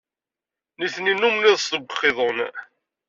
Nitni 0.79 1.13
nnummen 1.15 1.47
iḍes 1.49 1.65
deg 1.73 1.83
uqiḍun. 1.93 2.37